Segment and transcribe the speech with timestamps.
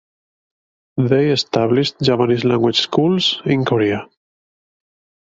[0.97, 4.07] They established Japanese language schools in Korea.